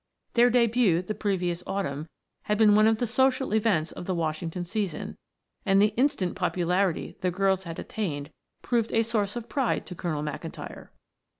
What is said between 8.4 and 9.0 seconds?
proved